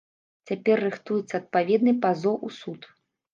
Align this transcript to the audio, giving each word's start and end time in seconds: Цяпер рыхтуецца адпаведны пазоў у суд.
Цяпер 0.51 0.81
рыхтуецца 0.87 1.35
адпаведны 1.41 1.93
пазоў 2.07 2.35
у 2.49 2.51
суд. 2.63 2.81